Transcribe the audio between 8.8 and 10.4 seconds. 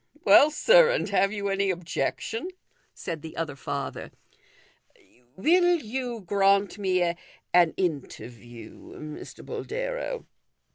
Mr. Boldero